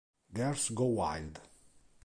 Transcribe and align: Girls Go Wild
Girls 0.33 0.69
Go 0.71 0.85
Wild 0.97 1.39